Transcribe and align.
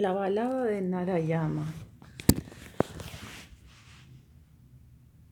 La 0.00 0.12
balada 0.12 0.64
de 0.64 0.80
Narayama. 0.80 1.66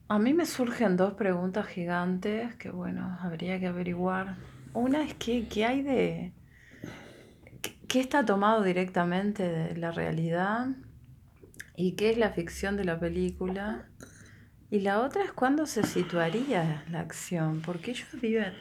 A 0.07 0.19
mí 0.19 0.35
me 0.35 0.45
surgen 0.45 0.95
dos 0.95 1.15
preguntas 1.15 1.65
gigantes 1.65 2.53
que, 2.53 2.69
bueno, 2.69 3.17
habría 3.19 3.59
que 3.59 3.65
averiguar. 3.65 4.35
Una 4.75 5.03
es 5.03 5.15
¿qué 5.15 5.65
hay 5.65 5.81
de... 5.81 6.33
¿Qué 7.87 7.99
está 7.99 8.23
tomado 8.23 8.61
directamente 8.61 9.41
de 9.41 9.75
la 9.75 9.89
realidad? 9.89 10.67
¿Y 11.75 11.93
qué 11.93 12.11
es 12.11 12.19
la 12.19 12.29
ficción 12.29 12.77
de 12.77 12.85
la 12.85 12.99
película? 12.99 13.89
Y 14.69 14.81
la 14.81 15.01
otra 15.01 15.23
es 15.23 15.31
cuándo 15.31 15.65
se 15.65 15.81
situaría 15.81 16.85
la 16.91 16.99
acción, 16.99 17.63
porque 17.65 17.89
ellos 17.89 18.09
viven 18.21 18.53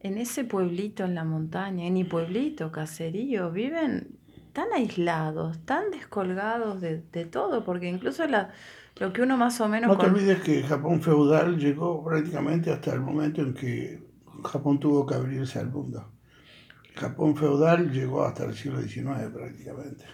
en 0.00 0.18
ese 0.18 0.44
pueblito 0.44 1.06
en 1.06 1.14
la 1.14 1.24
montaña, 1.24 1.88
ni 1.88 2.04
pueblito, 2.04 2.70
caserío, 2.70 3.50
viven 3.50 4.17
tan 4.58 4.72
aislados, 4.72 5.64
tan 5.64 5.92
descolgados 5.92 6.80
de, 6.80 7.24
todo, 7.26 7.64
porque 7.64 7.88
incluso 7.88 8.26
la, 8.26 8.50
lo 8.96 9.12
que 9.12 9.22
uno 9.22 9.36
más 9.36 9.60
o 9.60 9.68
menos... 9.68 9.88
No 9.88 9.96
te 9.96 10.06
olvides 10.06 10.40
que 10.40 10.64
Japón 10.64 11.00
feudal 11.00 11.56
llegó 11.56 12.04
prácticamente 12.04 12.72
hasta 12.72 12.92
el 12.92 13.00
momento 13.00 13.40
en 13.40 13.54
que 13.54 14.02
Japón 14.42 14.80
tuvo 14.80 15.06
que 15.06 15.14
abrirse 15.14 15.60
al 15.60 15.70
mundo. 15.70 16.10
Japón 16.96 17.36
feudal 17.36 17.92
llegó 17.92 18.24
hasta 18.24 18.46
el 18.46 18.54
siglo 18.56 18.82
XIX 18.82 19.30
prácticamente. 19.32 20.06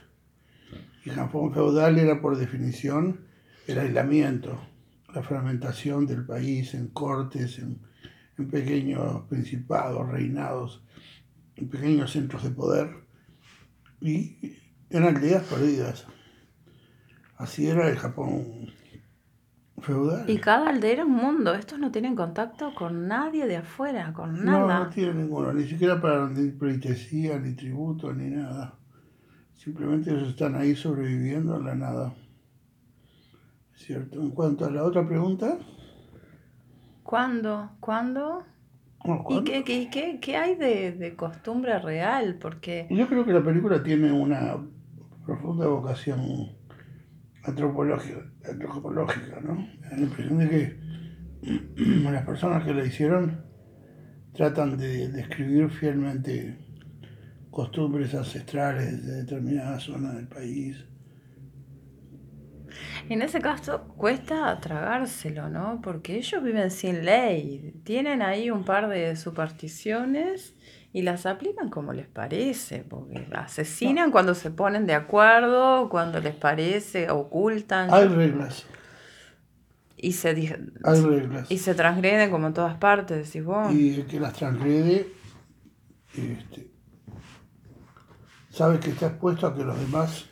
Y 1.06 1.08
Japón 1.08 1.54
feudal 1.54 1.98
era 1.98 2.20
por 2.20 2.36
definición 2.36 3.20
el 3.66 3.78
aislamiento, 3.78 4.60
la 5.14 5.22
fragmentación 5.22 6.04
del 6.04 6.26
país 6.26 6.74
en 6.74 6.88
cortes, 6.88 7.58
en, 7.60 7.78
en 8.36 8.50
pequeños 8.50 9.22
principados, 9.22 10.06
reinados, 10.06 10.82
en 11.56 11.70
pequeños 11.70 12.12
centros 12.12 12.42
de 12.42 12.50
poder 12.50 13.03
y 14.04 14.58
eran 14.90 15.16
aldeas 15.16 15.42
perdidas. 15.44 16.06
Así 17.36 17.66
era 17.66 17.88
el 17.88 17.96
Japón 17.96 18.68
feudal. 19.80 20.28
Y 20.28 20.38
cada 20.38 20.68
aldea 20.68 20.92
era 20.92 21.04
un 21.06 21.16
mundo. 21.16 21.54
Estos 21.54 21.78
no 21.78 21.90
tienen 21.90 22.14
contacto 22.14 22.74
con 22.74 23.08
nadie 23.08 23.46
de 23.46 23.56
afuera, 23.56 24.12
con 24.12 24.44
nada. 24.44 24.78
No, 24.78 24.84
no 24.84 24.90
tienen 24.90 25.18
ninguno, 25.18 25.52
ni 25.54 25.66
siquiera 25.66 26.00
para 26.00 26.28
ni 26.28 26.50
pleitesía, 26.50 27.38
ni 27.38 27.54
tributo, 27.54 28.12
ni 28.12 28.28
nada. 28.28 28.74
Simplemente 29.54 30.10
ellos 30.10 30.28
están 30.28 30.54
ahí 30.54 30.76
sobreviviendo 30.76 31.56
en 31.56 31.64
la 31.64 31.74
nada. 31.74 32.14
¿Cierto? 33.74 34.20
En 34.20 34.30
cuanto 34.30 34.66
a 34.66 34.70
la 34.70 34.84
otra 34.84 35.06
pregunta. 35.06 35.58
¿Cuándo? 37.02 37.70
¿Cuándo? 37.80 38.44
¿Y 39.04 39.44
qué, 39.44 39.64
qué, 39.64 40.18
qué, 40.20 40.36
hay 40.36 40.54
de, 40.54 40.92
de, 40.92 41.14
costumbre 41.14 41.78
real? 41.78 42.38
Porque... 42.40 42.86
Yo 42.88 43.06
creo 43.06 43.24
que 43.26 43.34
la 43.34 43.44
película 43.44 43.82
tiene 43.82 44.10
una 44.10 44.56
profunda 45.26 45.66
vocación 45.66 46.52
antropológica, 47.42 48.20
antropológica 48.50 49.40
¿no? 49.40 49.68
la 49.90 49.98
impresión 49.98 50.38
de 50.38 50.48
que 50.48 50.78
las 52.10 52.24
personas 52.24 52.64
que 52.64 52.72
la 52.72 52.84
hicieron 52.84 53.44
tratan 54.32 54.78
de 54.78 55.08
describir 55.10 55.68
fielmente 55.70 56.58
costumbres 57.50 58.14
ancestrales 58.14 59.06
de 59.06 59.16
determinada 59.16 59.78
zona 59.78 60.12
del 60.14 60.26
país 60.26 60.82
en 63.08 63.22
ese 63.22 63.40
caso 63.40 63.82
cuesta 63.96 64.58
tragárselo, 64.60 65.48
¿no? 65.48 65.80
Porque 65.82 66.16
ellos 66.16 66.42
viven 66.42 66.70
sin 66.70 67.04
ley, 67.04 67.80
tienen 67.84 68.22
ahí 68.22 68.50
un 68.50 68.64
par 68.64 68.88
de 68.88 69.16
supersticiones 69.16 70.54
y 70.92 71.02
las 71.02 71.26
aplican 71.26 71.70
como 71.70 71.92
les 71.92 72.06
parece, 72.06 72.84
porque 72.88 73.26
asesinan 73.32 74.10
cuando 74.10 74.34
se 74.34 74.50
ponen 74.50 74.86
de 74.86 74.94
acuerdo, 74.94 75.88
cuando 75.88 76.20
les 76.20 76.34
parece, 76.34 77.10
ocultan. 77.10 77.92
Hay 77.92 78.06
reglas. 78.06 78.64
Y 79.96 80.12
se, 80.12 80.28
Hay 80.84 81.00
reglas. 81.00 81.50
Y 81.50 81.58
se 81.58 81.74
transgreden 81.74 82.30
como 82.30 82.46
en 82.46 82.54
todas 82.54 82.76
partes, 82.76 83.26
decís 83.26 83.44
vos. 83.44 83.74
Y 83.74 83.94
el 83.96 84.06
que 84.06 84.20
las 84.20 84.34
transgrede 84.34 85.08
este, 86.16 86.70
sabe 88.50 88.78
que 88.78 88.90
está 88.90 89.08
expuesto 89.08 89.48
a 89.48 89.56
que 89.56 89.64
los 89.64 89.78
demás 89.78 90.26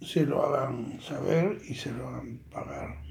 se 0.00 0.26
lo 0.26 0.44
hagan 0.44 1.00
saber 1.00 1.58
y 1.68 1.74
se 1.74 1.92
lo 1.92 2.08
hagan 2.08 2.38
pagar. 2.50 3.06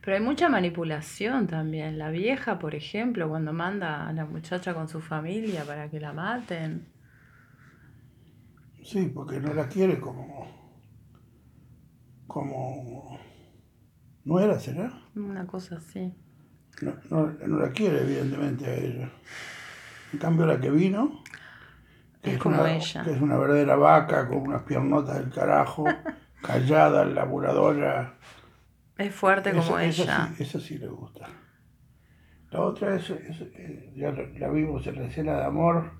Pero 0.00 0.16
hay 0.16 0.22
mucha 0.22 0.48
manipulación 0.48 1.46
también. 1.46 1.98
La 1.98 2.10
vieja, 2.10 2.58
por 2.58 2.74
ejemplo, 2.74 3.28
cuando 3.28 3.52
manda 3.52 4.08
a 4.08 4.12
la 4.12 4.24
muchacha 4.24 4.74
con 4.74 4.88
su 4.88 5.00
familia 5.00 5.64
para 5.64 5.90
que 5.90 6.00
la 6.00 6.12
maten. 6.12 6.88
Sí, 8.82 9.10
porque 9.14 9.40
no 9.40 9.52
la 9.52 9.68
quiere 9.68 10.00
como. 10.00 10.46
como. 12.26 13.18
no 14.24 14.40
era, 14.40 14.58
¿será? 14.58 14.92
Una 15.14 15.46
cosa 15.46 15.76
así. 15.76 16.14
No, 16.80 16.94
no, 17.10 17.26
no 17.46 17.58
la 17.58 17.72
quiere, 17.72 18.00
evidentemente, 18.02 18.66
a 18.66 18.74
ella. 18.74 19.10
En 20.12 20.18
cambio, 20.18 20.46
la 20.46 20.60
que 20.60 20.70
vino 20.70 21.22
es, 22.22 22.38
como 22.38 22.66
ella. 22.66 23.04
Que 23.04 23.12
es 23.12 23.20
una 23.20 23.36
verdadera 23.36 23.76
vaca 23.76 24.28
con 24.28 24.38
unas 24.38 24.62
piernotas 24.62 25.18
del 25.18 25.30
carajo, 25.30 25.84
callada, 26.42 27.04
laburadora. 27.04 28.14
Es 28.96 29.14
fuerte 29.14 29.52
como 29.52 29.78
ella. 29.78 30.32
Esa 30.38 30.58
sí, 30.58 30.78
le 30.78 30.88
gusta. 30.88 31.28
La 32.50 32.60
otra 32.62 32.96
es, 32.96 33.10
eh, 33.10 33.92
ya 33.94 34.10
la 34.10 34.48
vimos 34.48 34.86
en 34.86 34.96
la 34.96 35.04
escena 35.04 35.36
de 35.36 35.44
amor, 35.44 35.92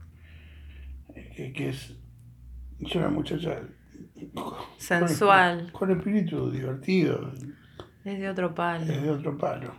eh, 1.15 1.53
que, 1.55 1.69
es, 1.69 1.95
una 2.95 3.11
muchacha 3.11 3.61
sensual. 4.79 5.71
Con, 5.73 5.91
espíritu 5.91 6.51
divertido. 6.51 7.33
Es 8.05 8.19
de 8.19 8.29
otro 8.31 8.55
palo. 8.55 8.91
Es 8.91 9.03
de 9.03 9.11
otro 9.11 9.37
palo. 9.37 9.75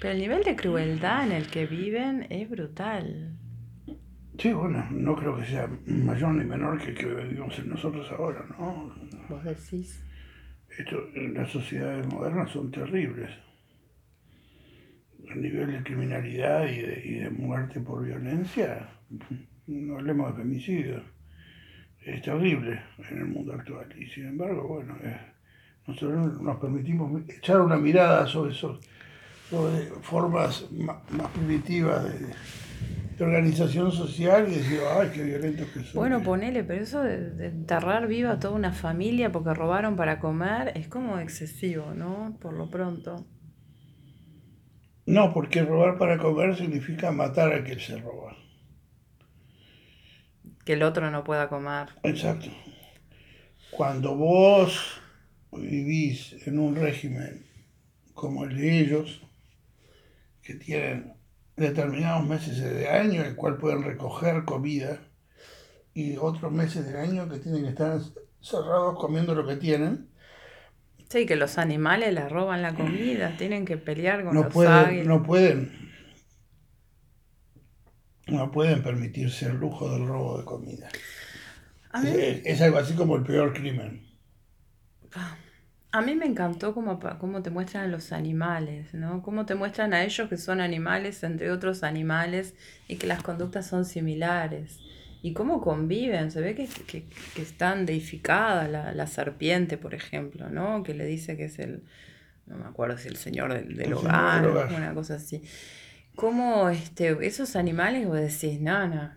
Pero 0.00 0.12
el 0.12 0.18
nivel 0.18 0.42
de 0.44 0.56
crueldad 0.56 1.26
en 1.26 1.32
el 1.32 1.48
que 1.48 1.66
viven 1.66 2.26
es 2.30 2.48
brutal. 2.48 3.33
Sí, 4.38 4.52
bueno, 4.52 4.84
no 4.90 5.14
creo 5.14 5.36
que 5.36 5.46
sea 5.46 5.68
mayor 5.86 6.34
ni 6.34 6.44
menor 6.44 6.78
que 6.78 6.90
el 6.90 6.96
que 6.96 7.06
vivimos 7.06 7.58
en 7.58 7.68
nosotros 7.70 8.10
ahora, 8.10 8.44
¿no? 8.50 8.92
Vos 9.28 9.44
decís. 9.44 10.02
Esto, 10.76 11.08
las 11.14 11.50
sociedades 11.50 12.06
modernas 12.08 12.50
son 12.50 12.70
terribles. 12.70 13.30
El 15.28 15.40
nivel 15.40 15.72
de 15.72 15.82
criminalidad 15.84 16.66
y 16.66 16.78
de, 16.82 17.02
y 17.04 17.14
de 17.20 17.30
muerte 17.30 17.80
por 17.80 18.04
violencia, 18.04 18.88
no 19.66 19.96
hablemos 19.96 20.36
de 20.36 20.42
femicidio, 20.42 21.02
es 22.00 22.20
terrible 22.22 22.82
en 23.10 23.18
el 23.18 23.26
mundo 23.26 23.54
actual. 23.54 23.86
Y 23.98 24.06
sin 24.06 24.26
embargo, 24.26 24.66
bueno, 24.66 24.96
nosotros 25.86 26.40
nos 26.40 26.56
permitimos 26.58 27.22
echar 27.28 27.60
una 27.60 27.76
mirada 27.76 28.26
sobre, 28.26 28.52
eso, 28.52 28.80
sobre 29.48 29.86
formas 30.02 30.70
más, 30.72 30.96
más 31.12 31.30
primitivas 31.30 32.04
de 32.04 32.26
de 33.16 33.24
organización 33.24 33.92
social 33.92 34.48
y 34.48 34.56
decir, 34.56 34.80
ay, 34.90 35.10
qué 35.14 35.22
violentos 35.22 35.68
que 35.68 35.80
son. 35.80 35.92
Bueno, 35.94 36.22
ponele, 36.22 36.64
pero 36.64 36.82
eso 36.82 37.02
de, 37.02 37.46
enterrar 37.46 38.08
viva 38.08 38.32
a 38.32 38.40
toda 38.40 38.54
una 38.54 38.72
familia 38.72 39.30
porque 39.30 39.54
robaron 39.54 39.96
para 39.96 40.18
comer 40.18 40.72
es 40.76 40.88
como 40.88 41.18
excesivo, 41.18 41.94
¿no? 41.94 42.36
Por 42.40 42.54
lo 42.54 42.70
pronto. 42.70 43.26
No, 45.06 45.32
porque 45.32 45.62
robar 45.62 45.98
para 45.98 46.18
comer 46.18 46.56
significa 46.56 47.12
matar 47.12 47.52
a 47.52 47.62
quien 47.62 47.78
se 47.78 47.96
roba. 47.98 48.36
Que 50.64 50.72
el 50.72 50.82
otro 50.82 51.10
no 51.10 51.24
pueda 51.24 51.48
comer. 51.48 51.88
Exacto. 52.02 52.48
Cuando 53.70 54.16
vos 54.16 55.00
vivís 55.52 56.46
en 56.46 56.58
un 56.58 56.74
régimen 56.74 57.46
como 58.14 58.44
el 58.44 58.56
de 58.56 58.80
ellos, 58.80 59.20
que 60.42 60.54
tienen 60.54 61.13
determinados 61.56 62.26
meses 62.26 62.58
de 62.58 62.88
año 62.88 63.20
en 63.20 63.28
el 63.28 63.36
cual 63.36 63.56
pueden 63.56 63.82
recoger 63.82 64.44
comida 64.44 65.00
y 65.92 66.16
otros 66.16 66.50
meses 66.52 66.86
del 66.86 66.96
año 66.96 67.28
que 67.28 67.38
tienen 67.38 67.62
que 67.62 67.70
estar 67.70 68.00
cerrados 68.40 68.98
comiendo 68.98 69.34
lo 69.34 69.46
que 69.46 69.56
tienen. 69.56 70.08
Sí, 71.08 71.26
que 71.26 71.36
los 71.36 71.58
animales 71.58 72.12
les 72.12 72.30
roban 72.30 72.62
la 72.62 72.74
comida, 72.74 73.36
tienen 73.36 73.64
que 73.64 73.76
pelear 73.76 74.24
con 74.24 74.34
no 74.34 74.44
los 74.44 74.52
pueden, 74.52 75.06
No 75.06 75.22
pueden, 75.22 75.92
no 78.26 78.50
pueden 78.50 78.82
permitirse 78.82 79.46
el 79.46 79.56
lujo 79.56 79.88
del 79.90 80.06
robo 80.06 80.38
de 80.38 80.44
comida. 80.44 80.88
Es, 82.02 82.60
algo 82.60 82.78
así 82.78 82.94
como 82.94 83.14
el 83.16 83.22
peor 83.22 83.52
crimen. 83.52 84.04
Ah. 85.14 85.36
A 85.94 86.00
mí 86.00 86.16
me 86.16 86.26
encantó 86.26 86.74
cómo, 86.74 86.98
cómo 87.20 87.40
te 87.40 87.50
muestran 87.50 87.92
los 87.92 88.10
animales, 88.10 88.92
¿no? 88.94 89.22
Cómo 89.22 89.46
te 89.46 89.54
muestran 89.54 89.94
a 89.94 90.02
ellos 90.02 90.28
que 90.28 90.36
son 90.36 90.60
animales 90.60 91.22
entre 91.22 91.52
otros 91.52 91.84
animales 91.84 92.56
y 92.88 92.96
que 92.96 93.06
las 93.06 93.22
conductas 93.22 93.68
son 93.68 93.84
similares. 93.84 94.80
Y 95.22 95.34
cómo 95.34 95.60
conviven, 95.60 96.32
se 96.32 96.40
ve 96.40 96.56
que, 96.56 96.66
que, 96.66 97.04
que 97.36 97.42
están 97.42 97.86
deificadas, 97.86 98.68
la, 98.68 98.92
la, 98.92 99.06
serpiente, 99.06 99.78
por 99.78 99.94
ejemplo, 99.94 100.50
¿no? 100.50 100.82
Que 100.82 100.94
le 100.94 101.06
dice 101.06 101.36
que 101.36 101.44
es 101.44 101.60
el, 101.60 101.84
no 102.46 102.56
me 102.56 102.64
acuerdo 102.64 102.98
si 102.98 103.06
el 103.06 103.16
señor 103.16 103.54
del, 103.54 103.92
hogar, 103.92 104.48
una 104.48 104.94
cosa 104.94 105.14
así. 105.14 105.44
Cómo 106.16 106.70
este, 106.70 107.16
esos 107.24 107.54
animales 107.54 108.08
vos 108.08 108.18
decís, 108.18 108.60
no, 108.60 108.88
no, 108.88 109.12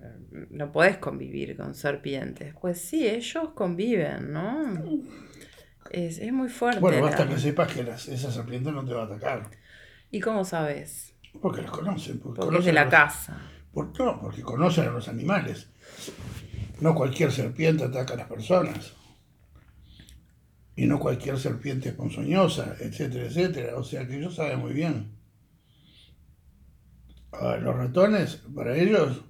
no 0.51 0.71
puedes 0.71 0.97
convivir 0.97 1.57
con 1.57 1.73
serpientes. 1.73 2.53
Pues 2.61 2.79
sí, 2.79 3.07
ellos 3.07 3.49
conviven, 3.55 4.31
¿no? 4.31 4.75
Es, 5.91 6.17
es 6.19 6.31
muy 6.33 6.49
fuerte. 6.49 6.79
Bueno, 6.79 7.01
basta 7.01 7.25
la- 7.25 7.31
que 7.35 7.39
sepas 7.39 7.71
que 7.73 7.83
las- 7.83 8.07
esa 8.07 8.31
serpiente 8.31 8.71
no 8.71 8.83
te 8.85 8.93
va 8.93 9.03
a 9.03 9.05
atacar. 9.05 9.49
¿Y 10.11 10.19
cómo 10.19 10.43
sabes? 10.45 11.13
Porque 11.41 11.61
los 11.61 11.71
conocen. 11.71 12.19
Porque, 12.19 12.39
Porque 12.41 12.41
es 12.41 12.45
conocen 12.45 12.73
de 12.75 12.79
a 12.79 12.83
la 12.83 12.83
los- 12.85 12.93
casa. 12.93 13.41
por- 13.71 13.99
no, 13.99 14.19
porque 14.21 14.41
conocen 14.41 14.87
a 14.87 14.91
los 14.91 15.07
animales. 15.07 15.69
No 16.79 16.93
cualquier 16.95 17.31
serpiente 17.31 17.83
ataca 17.83 18.13
a 18.13 18.17
las 18.17 18.27
personas. 18.27 18.93
Y 20.75 20.85
no 20.85 20.99
cualquier 20.99 21.37
serpiente 21.39 21.89
es 21.89 21.95
ponzoñosa, 21.95 22.75
etcétera, 22.79 23.25
etcétera. 23.25 23.75
O 23.77 23.83
sea 23.83 24.07
que 24.07 24.17
ellos 24.17 24.35
saben 24.35 24.59
muy 24.59 24.73
bien. 24.73 25.15
Ahora, 27.31 27.59
los 27.59 27.75
ratones, 27.75 28.43
para 28.55 28.75
ellos, 28.77 29.21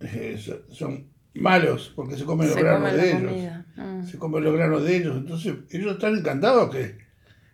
eh, 0.00 0.38
so- 0.42 0.62
son 0.72 1.09
malos 1.34 1.92
porque 1.94 2.16
se 2.16 2.24
comen 2.24 2.46
los 2.48 2.54
Se 2.56 2.62
granos 2.62 2.90
come 2.90 3.02
de 3.02 3.12
ellos. 3.12 3.64
Mm. 3.76 4.02
Se 4.04 4.18
comen 4.18 4.44
los 4.44 4.54
granos 4.54 4.82
de 4.84 4.96
ellos. 4.96 5.16
Entonces, 5.16 5.54
ellos 5.70 5.92
están 5.92 6.16
encantados 6.16 6.70
que, 6.70 6.98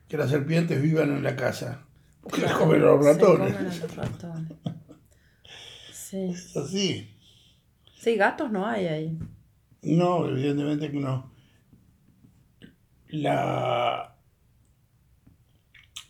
que 0.08 0.17
las 0.17 0.31
serpientes 0.31 0.81
vivan 0.81 1.11
en 1.17 1.23
la 1.23 1.37
casa. 1.37 1.82
Porque 2.23 2.40
les 2.43 2.52
comen 2.52 2.81
los 2.81 3.05
Se 3.05 3.12
ratones. 3.12 3.52
comen 3.55 3.67
a 3.70 3.75
los 3.76 3.96
ratones. 3.96 4.52
Sí. 5.93 6.25
Es 6.31 6.56
así. 6.56 7.12
Sí, 7.99 8.17
gatos 8.17 8.50
no 8.52 8.67
hay 8.67 8.87
ahí. 8.87 9.19
No, 9.82 10.26
evidentemente 10.29 10.90
que 10.90 10.99
no. 10.99 11.32
La... 13.08 14.12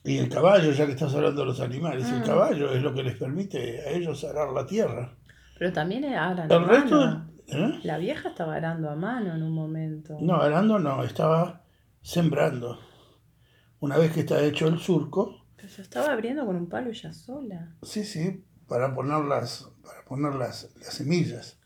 Y 0.04 0.18
el 0.18 0.28
caballo, 0.28 0.70
ya 0.70 0.86
que 0.86 0.92
estás 0.92 1.12
hablando 1.14 1.40
de 1.40 1.46
los 1.48 1.60
animales, 1.60 2.06
el 2.08 2.20
Mm. 2.20 2.24
caballo 2.24 2.72
es 2.72 2.80
lo 2.82 2.94
que 2.94 3.02
les 3.02 3.16
permite 3.16 3.80
a 3.80 3.90
ellos 3.90 4.22
arar 4.24 4.50
la 4.52 4.64
tierra. 4.66 5.12
Pero 5.58 5.72
también 5.72 6.04
aran 6.04 6.50
El 6.50 6.64
resto... 6.64 6.96
mano. 6.96 7.30
¿Eh? 7.48 7.80
La 7.82 7.98
vieja 7.98 8.28
estaba 8.30 8.54
arando 8.56 8.90
a 8.90 8.96
mano 8.96 9.34
en 9.34 9.42
un 9.42 9.52
momento. 9.52 10.16
No, 10.20 10.36
arando 10.40 10.78
no, 10.78 11.02
estaba 11.04 11.64
sembrando. 12.02 12.78
Una 13.80 13.98
vez 13.98 14.12
que 14.12 14.20
está 14.20 14.40
hecho 14.42 14.68
el 14.68 14.78
surco, 14.78 15.46
Pero 15.56 15.68
se 15.68 15.82
estaba 15.82 16.12
abriendo 16.12 16.44
con 16.46 16.56
un 16.56 16.68
palo 16.68 16.90
ella 16.90 17.12
sola. 17.12 17.74
sí, 17.82 18.04
sí, 18.04 18.44
para 18.66 18.94
poner 18.94 19.24
las, 19.24 19.68
para 19.84 20.02
poner 20.04 20.34
las, 20.34 20.70
las 20.76 20.94
semillas. 20.94 21.58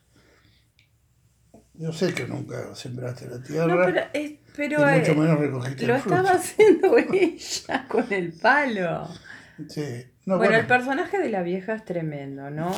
Yo 1.74 1.92
sé 1.92 2.12
que 2.12 2.26
nunca 2.26 2.74
sembraste 2.74 3.26
la 3.28 3.42
tierra, 3.42 3.66
No, 3.66 3.84
pero, 3.86 4.00
es, 4.12 4.32
pero 4.54 4.80
y 4.80 4.98
mucho 4.98 5.12
eh, 5.12 5.14
menos 5.14 5.38
recogiste 5.38 5.86
lo 5.86 5.94
el 5.94 6.00
fruto. 6.02 6.16
estaba 6.16 6.36
haciendo 6.38 6.98
ella 7.12 7.88
con 7.88 8.12
el 8.12 8.32
palo. 8.34 9.08
Sí. 9.68 9.82
No, 10.26 10.36
bueno, 10.36 10.50
bueno, 10.50 10.56
el 10.58 10.66
personaje 10.66 11.18
de 11.18 11.30
la 11.30 11.42
vieja 11.42 11.72
es 11.74 11.84
tremendo, 11.86 12.50
¿no? 12.50 12.70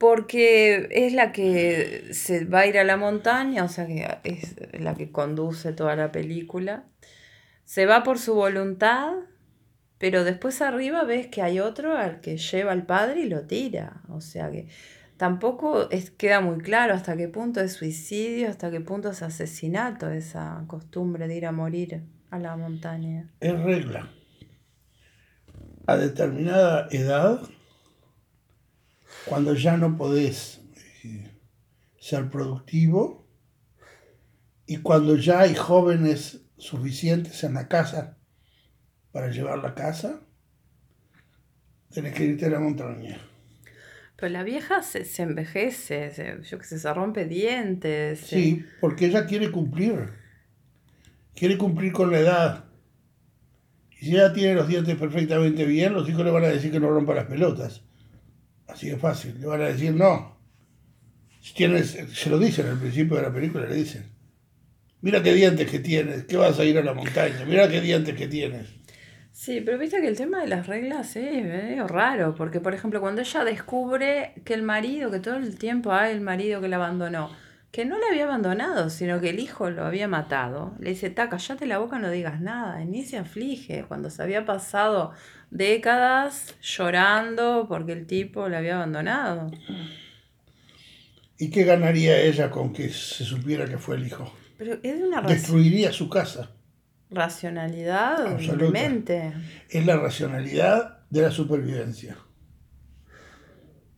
Porque 0.00 0.88
es 0.92 1.12
la 1.12 1.30
que 1.30 2.14
se 2.14 2.46
va 2.46 2.60
a 2.60 2.66
ir 2.66 2.78
a 2.78 2.84
la 2.84 2.96
montaña, 2.96 3.64
o 3.64 3.68
sea 3.68 3.86
que 3.86 4.08
es 4.24 4.56
la 4.72 4.94
que 4.94 5.12
conduce 5.12 5.74
toda 5.74 5.94
la 5.94 6.10
película. 6.10 6.84
Se 7.66 7.84
va 7.84 8.02
por 8.02 8.18
su 8.18 8.32
voluntad, 8.32 9.12
pero 9.98 10.24
después 10.24 10.62
arriba 10.62 11.04
ves 11.04 11.26
que 11.26 11.42
hay 11.42 11.60
otro 11.60 11.98
al 11.98 12.22
que 12.22 12.38
lleva 12.38 12.72
al 12.72 12.86
padre 12.86 13.20
y 13.20 13.28
lo 13.28 13.42
tira. 13.42 14.00
O 14.08 14.22
sea 14.22 14.50
que 14.50 14.68
tampoco 15.18 15.90
es, 15.90 16.10
queda 16.10 16.40
muy 16.40 16.60
claro 16.62 16.94
hasta 16.94 17.14
qué 17.14 17.28
punto 17.28 17.60
es 17.60 17.74
suicidio, 17.74 18.48
hasta 18.48 18.70
qué 18.70 18.80
punto 18.80 19.10
es 19.10 19.20
asesinato, 19.20 20.08
esa 20.08 20.64
costumbre 20.66 21.28
de 21.28 21.36
ir 21.36 21.44
a 21.44 21.52
morir 21.52 22.04
a 22.30 22.38
la 22.38 22.56
montaña. 22.56 23.28
es 23.40 23.60
regla. 23.62 24.08
A 25.86 25.98
determinada 25.98 26.88
edad, 26.90 27.42
cuando 29.26 29.54
ya 29.54 29.76
no 29.76 29.96
podés 29.96 30.60
eh, 31.04 31.30
ser 31.98 32.30
productivo 32.30 33.26
y 34.66 34.78
cuando 34.78 35.16
ya 35.16 35.40
hay 35.40 35.54
jóvenes 35.54 36.42
suficientes 36.56 37.42
en 37.44 37.54
la 37.54 37.68
casa 37.68 38.18
para 39.12 39.28
llevar 39.30 39.58
la 39.58 39.74
casa, 39.74 40.20
tenés 41.92 42.14
que 42.14 42.24
irte 42.24 42.46
a 42.46 42.50
la 42.50 42.60
montaña. 42.60 43.18
Pero 44.16 44.32
la 44.32 44.42
vieja 44.42 44.82
se, 44.82 45.04
se 45.04 45.22
envejece, 45.22 46.10
se- 46.10 46.42
yo 46.42 46.58
que 46.58 46.64
sé, 46.64 46.78
se 46.78 46.92
rompe 46.94 47.24
dientes. 47.24 48.20
se- 48.20 48.26
Sí, 48.36 48.64
porque 48.80 49.06
ella 49.06 49.26
quiere 49.26 49.50
cumplir. 49.50 50.10
Quiere 51.34 51.56
cumplir 51.56 51.92
con 51.92 52.10
la 52.10 52.18
edad. 52.20 52.64
Y 53.98 54.06
si 54.06 54.10
ella 54.12 54.32
tiene 54.32 54.54
los 54.54 54.68
dientes 54.68 54.94
perfectamente 54.96 55.64
bien, 55.64 55.94
los 55.94 56.08
hijos 56.08 56.24
le 56.24 56.30
van 56.30 56.44
a 56.44 56.48
decir 56.48 56.70
que 56.70 56.80
no 56.80 56.90
rompa 56.90 57.14
las 57.14 57.26
pelotas. 57.26 57.82
Así 58.72 58.88
de 58.88 58.96
fácil. 58.96 59.40
Le 59.40 59.46
van 59.46 59.62
a 59.62 59.66
decir 59.66 59.92
no. 59.92 60.38
Si 61.40 61.54
tienes, 61.54 61.90
se 62.12 62.30
lo 62.30 62.38
dicen 62.38 62.66
al 62.66 62.78
principio 62.78 63.16
de 63.16 63.22
la 63.22 63.32
película, 63.32 63.66
le 63.66 63.74
dicen. 63.74 64.20
Mira 65.02 65.22
qué 65.22 65.32
dientes 65.32 65.70
que 65.70 65.78
tienes, 65.78 66.24
que 66.24 66.36
vas 66.36 66.58
a 66.58 66.64
ir 66.64 66.76
a 66.76 66.82
la 66.82 66.92
montaña, 66.92 67.44
mira 67.46 67.68
qué 67.68 67.80
dientes 67.80 68.14
que 68.14 68.28
tienes. 68.28 68.68
Sí, 69.32 69.62
pero 69.64 69.78
viste 69.78 69.98
que 70.02 70.08
el 70.08 70.16
tema 70.16 70.42
de 70.42 70.48
las 70.48 70.66
reglas 70.66 71.16
es 71.16 71.42
medio 71.42 71.88
raro, 71.88 72.34
porque 72.34 72.60
por 72.60 72.74
ejemplo 72.74 73.00
cuando 73.00 73.22
ella 73.22 73.44
descubre 73.44 74.34
que 74.44 74.52
el 74.52 74.62
marido, 74.62 75.10
que 75.10 75.20
todo 75.20 75.36
el 75.36 75.56
tiempo 75.56 75.92
hay 75.92 76.12
el 76.12 76.20
marido 76.20 76.60
que 76.60 76.68
la 76.68 76.76
abandonó, 76.76 77.30
que 77.70 77.86
no 77.86 77.98
la 77.98 78.08
había 78.10 78.24
abandonado, 78.24 78.90
sino 78.90 79.20
que 79.20 79.30
el 79.30 79.38
hijo 79.38 79.70
lo 79.70 79.86
había 79.86 80.08
matado, 80.08 80.74
le 80.78 80.90
dice, 80.90 81.08
ta, 81.08 81.30
callate 81.30 81.64
la 81.64 81.78
boca, 81.78 81.98
no 81.98 82.10
digas 82.10 82.42
nada, 82.42 82.84
ni 82.84 83.02
se 83.02 83.16
aflige, 83.16 83.84
cuando 83.88 84.10
se 84.10 84.22
había 84.22 84.44
pasado 84.44 85.12
décadas 85.50 86.54
llorando 86.62 87.66
porque 87.68 87.92
el 87.92 88.06
tipo 88.06 88.48
la 88.48 88.58
había 88.58 88.76
abandonado. 88.76 89.50
¿Y 91.38 91.50
qué 91.50 91.64
ganaría 91.64 92.20
ella 92.20 92.50
con 92.50 92.72
que 92.72 92.88
se 92.90 93.24
supiera 93.24 93.66
que 93.66 93.78
fue 93.78 93.96
el 93.96 94.06
hijo? 94.06 94.32
Pero 94.58 94.74
es 94.74 94.98
de 94.98 95.04
una 95.04 95.22
Destruiría 95.22 95.90
su 95.92 96.08
casa. 96.10 96.50
racionalidad 97.10 98.36
demente. 98.56 99.32
es 99.68 99.86
la 99.86 99.96
racionalidad 99.96 100.98
de 101.08 101.22
la 101.22 101.30
supervivencia. 101.30 102.16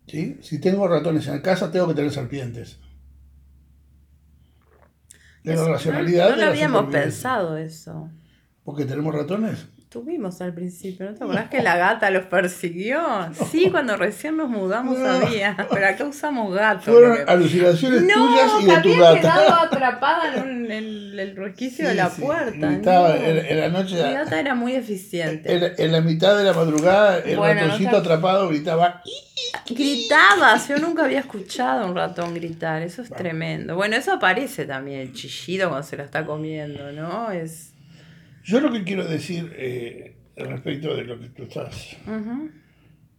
¿Sí? 0.06 0.38
Si 0.43 0.60
tengo 0.60 0.87
ratones 0.88 1.26
en 1.28 1.40
casa, 1.40 1.70
tengo 1.72 1.88
que 1.88 1.94
tener 1.94 2.10
serpientes. 2.12 2.78
Es 5.44 5.58
la 5.58 5.69
racionalidad 5.69 6.25
no, 6.25 6.31
no 6.31 6.37
de 6.37 6.40
lo 6.40 6.44
la 6.46 6.50
habíamos 6.52 6.93
pensado 6.93 7.56
eso. 7.56 8.08
Porque 8.62 8.84
tenemos 8.84 9.12
ratones. 9.14 9.66
Tuvimos 9.93 10.41
al 10.41 10.55
principio, 10.55 11.05
¿no 11.11 11.15
te 11.15 11.23
acordás 11.23 11.50
que 11.50 11.61
la 11.61 11.77
gata 11.77 12.11
los 12.11 12.25
persiguió? 12.25 13.00
Sí, 13.50 13.69
cuando 13.71 13.97
recién 13.97 14.39
nos 14.39 14.49
mudamos 14.49 14.99
No. 14.99 15.06
había, 15.06 15.55
pero 15.71 15.87
acá 15.87 16.05
usamos 16.06 16.55
gatos. 16.55 16.85
Fueron 16.87 17.17
que- 17.19 17.31
alucinaciones 17.31 18.00
tuyas 18.00 18.16
No, 18.16 18.61
y 18.61 18.64
que 18.64 18.71
de 18.76 18.81
tu 18.83 19.05
había 19.05 19.21
quedado 19.21 19.50
gata. 19.50 19.62
atrapada 19.66 20.35
en, 20.37 20.43
un- 20.43 20.73
en 20.73 21.19
el 21.19 21.37
resquicio 21.37 21.87
de 21.88 21.95
la 21.95 22.09
sí, 22.09 22.23
puerta. 22.23 22.71
no. 22.71 23.09
en, 23.14 23.47
en 23.47 23.61
la 23.61 23.69
noche, 23.69 23.95
Mi 23.97 24.14
gata 24.14 24.40
era 24.40 24.55
muy 24.55 24.75
eficiente. 24.75 25.52
en, 25.55 25.73
en 25.76 25.93
la 25.93 26.00
mitad 26.00 26.38
de 26.38 26.45
la 26.45 26.55
madrugada, 26.55 27.19
el 27.19 27.37
Bueno, 27.37 27.61
ratoncito 27.61 27.97
atrapado 27.99 28.49
gritaba. 28.49 29.02
Gritaba, 29.69 30.57
yo 30.69 30.78
nunca 30.78 31.05
había 31.05 31.21
escuchado 31.21 31.85
a 31.85 31.87
un 31.87 31.95
ratón 31.95 32.35
gritar, 32.35 32.81
eso 32.83 33.02
es 33.02 33.11
tremendo. 33.11 33.76
Bueno, 33.76 33.97
eso 33.97 34.12
aparece 34.12 34.64
también, 34.64 35.00
el 35.00 35.12
chillido 35.12 35.69
cuando 35.69 35.87
se 35.87 35.97
lo 35.97 36.02
está 36.05 36.25
comiendo, 36.25 36.93
¿no? 36.93 37.31
Es... 37.31 37.72
Yo 38.44 38.61
lo 38.61 38.72
que 38.72 38.82
quiero 38.84 39.04
decir 39.06 39.52
eh, 39.56 40.16
respecto 40.37 40.94
de 40.96 41.04
lo 41.04 41.18
que 41.20 41.28
tú 41.28 41.44
estás. 41.44 41.96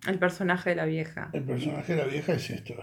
El 0.07 0.19
personaje 0.19 0.71
de 0.71 0.75
la 0.75 0.85
vieja. 0.85 1.29
El 1.33 1.43
personaje 1.43 1.95
de 1.95 1.99
la 1.99 2.07
vieja 2.07 2.33
es 2.33 2.49
esto. 2.49 2.73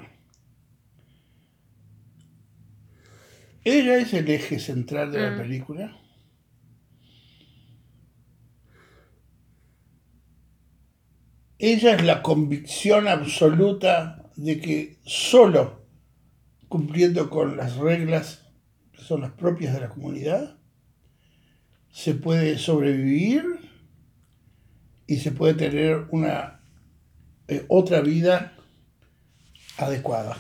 Ella 3.62 3.99
es 3.99 4.14
el 4.14 4.28
eje 4.30 4.59
central 4.59 5.12
de 5.12 5.20
la 5.20 5.30
Mm. 5.32 5.38
película. 5.38 5.97
Ella 11.59 11.94
es 11.94 12.04
la 12.04 12.23
convicción 12.23 13.06
absoluta 13.06 14.30
de 14.37 14.61
que 14.61 14.99
solo 15.04 15.85
cumpliendo 16.68 17.28
con 17.28 17.56
las 17.56 17.76
reglas 17.76 18.47
que 18.92 19.02
son 19.02 19.20
las 19.23 19.32
propias 19.32 19.75
de 19.75 19.80
la 19.80 19.88
comunidad 19.90 20.56
se 21.92 22.14
puede 22.14 22.59
sobrevivir 22.59 23.44
y 25.06 25.16
se 25.18 25.32
puede 25.32 25.54
tener 25.54 26.06
una 26.11 26.61
eh, 27.49 27.64
otra 27.68 28.00
vida 28.00 28.52
adecuada. 29.76 30.37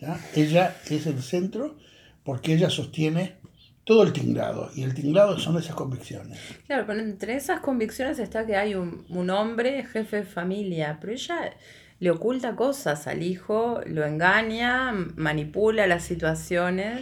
¿ya? 0.00 0.20
Ella 0.34 0.76
es 0.90 1.06
el 1.06 1.22
centro 1.22 1.78
porque 2.24 2.54
ella 2.54 2.68
sostiene 2.68 3.36
todo 3.84 4.02
el 4.02 4.12
tinglado 4.12 4.70
y 4.74 4.82
el 4.82 4.94
tinglado 4.94 5.38
son 5.38 5.56
esas 5.56 5.74
convicciones. 5.74 6.38
Claro, 6.66 6.84
pero 6.86 7.00
entre 7.00 7.34
esas 7.36 7.60
convicciones 7.60 8.18
está 8.18 8.46
que 8.46 8.56
hay 8.56 8.74
un, 8.74 9.04
un 9.08 9.30
hombre 9.30 9.84
jefe 9.84 10.18
de 10.18 10.24
familia, 10.24 10.98
pero 11.00 11.12
ella 11.12 11.56
le 12.00 12.10
oculta 12.10 12.56
cosas 12.56 13.06
al 13.06 13.22
hijo, 13.22 13.80
lo 13.86 14.04
engaña, 14.04 14.92
manipula 14.92 15.86
las 15.86 16.04
situaciones. 16.04 17.00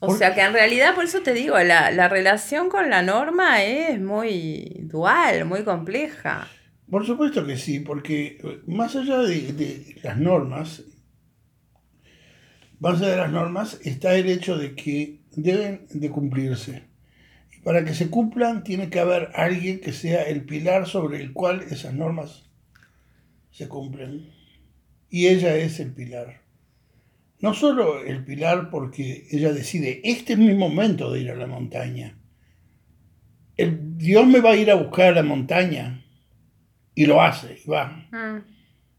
O 0.00 0.16
sea 0.16 0.34
que 0.34 0.40
en 0.40 0.54
realidad, 0.54 0.94
por 0.94 1.04
eso 1.04 1.20
te 1.20 1.34
digo, 1.34 1.58
la, 1.58 1.90
la 1.90 2.08
relación 2.08 2.70
con 2.70 2.88
la 2.88 3.02
norma 3.02 3.62
es 3.62 4.00
muy 4.00 4.80
dual, 4.84 5.44
muy 5.44 5.62
compleja. 5.62 6.48
Por 6.90 7.06
supuesto 7.06 7.46
que 7.46 7.56
sí, 7.56 7.80
porque 7.80 8.38
eh, 8.42 8.60
más 8.66 8.96
allá 8.96 9.18
de, 9.18 9.52
de 9.52 9.96
las 10.02 10.16
normas, 10.16 10.82
base 12.78 13.04
de 13.04 13.16
las 13.16 13.30
normas 13.30 13.78
está 13.84 14.14
el 14.14 14.28
hecho 14.28 14.56
de 14.56 14.74
que 14.74 15.20
deben 15.36 15.86
de 15.90 16.10
cumplirse. 16.10 16.84
Y 17.54 17.60
para 17.60 17.84
que 17.84 17.94
se 17.94 18.08
cumplan 18.08 18.64
tiene 18.64 18.88
que 18.88 19.00
haber 19.00 19.30
alguien 19.34 19.80
que 19.80 19.92
sea 19.92 20.22
el 20.22 20.44
pilar 20.44 20.88
sobre 20.88 21.20
el 21.20 21.34
cual 21.34 21.62
esas 21.70 21.92
normas 21.92 22.50
se 23.50 23.68
cumplen. 23.68 24.30
Y 25.10 25.26
ella 25.26 25.56
es 25.56 25.78
el 25.78 25.92
pilar. 25.92 26.39
No 27.40 27.54
solo 27.54 28.02
el 28.04 28.24
pilar 28.24 28.68
porque 28.70 29.26
ella 29.30 29.52
decide, 29.52 30.00
este 30.04 30.34
es 30.34 30.38
mi 30.38 30.54
momento 30.54 31.10
de 31.12 31.20
ir 31.20 31.30
a 31.30 31.36
la 31.36 31.46
montaña. 31.46 32.16
El 33.56 33.96
Dios 33.98 34.26
me 34.26 34.40
va 34.40 34.50
a 34.52 34.56
ir 34.56 34.70
a 34.70 34.74
buscar 34.74 35.08
a 35.08 35.12
la 35.16 35.22
montaña. 35.22 36.04
Y 36.94 37.06
lo 37.06 37.22
hace, 37.22 37.60
y 37.64 37.68
va. 37.68 38.06
Mm. 38.10 38.44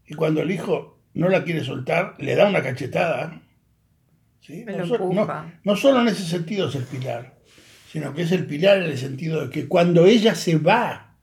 Y 0.06 0.14
cuando 0.14 0.42
el 0.42 0.50
hijo 0.50 1.00
no 1.14 1.28
la 1.28 1.44
quiere 1.44 1.62
soltar, 1.62 2.14
le 2.18 2.34
da 2.34 2.48
una 2.48 2.62
cachetada. 2.62 3.42
¿sí? 4.40 4.64
No, 4.78 4.86
so- 4.86 4.98
no 5.62 5.76
solo 5.76 6.00
en 6.00 6.08
ese 6.08 6.24
sentido 6.24 6.68
es 6.68 6.74
el 6.74 6.84
pilar, 6.84 7.38
sino 7.92 8.12
que 8.14 8.22
es 8.22 8.32
el 8.32 8.46
pilar 8.46 8.78
en 8.78 8.84
el 8.90 8.98
sentido 8.98 9.42
de 9.46 9.50
que 9.50 9.68
cuando 9.68 10.06
ella 10.06 10.34
se 10.34 10.56
va, 10.58 11.16